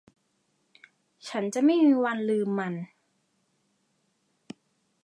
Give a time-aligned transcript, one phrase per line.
[1.29, 2.73] ฉันจะไม่มีวันลืมมัน